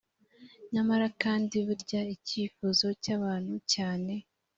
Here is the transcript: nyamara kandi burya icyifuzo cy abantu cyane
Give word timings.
nyamara 0.73 1.07
kandi 1.21 1.55
burya 1.67 2.01
icyifuzo 2.15 2.87
cy 3.03 3.09
abantu 3.17 3.53
cyane 3.73 4.13